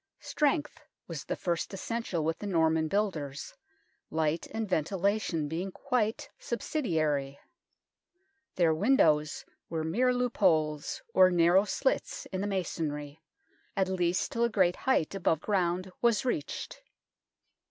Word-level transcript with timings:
Strength 0.21 0.79
was 1.07 1.25
the 1.25 1.35
first 1.35 1.75
essential 1.75 2.23
with 2.25 2.39
the 2.39 2.47
Norman 2.47 2.87
builders, 2.87 3.53
light 4.09 4.47
and 4.49 4.67
ventilation 4.67 5.47
being 5.47 5.71
quite 5.71 6.31
subsidiary. 6.39 7.37
Their 8.55 8.73
windows 8.73 9.45
were 9.69 9.83
mere 9.83 10.11
loop 10.11 10.37
holes, 10.37 11.03
or 11.13 11.29
narrow 11.29 11.65
slits 11.65 12.25
in 12.31 12.41
the 12.41 12.47
masonry, 12.47 13.21
at 13.77 13.87
least 13.89 14.31
till 14.31 14.43
a 14.43 14.49
great 14.49 14.75
height 14.77 15.13
above 15.13 15.39
ground 15.39 15.91
was 16.01 16.25
reached. 16.25 16.81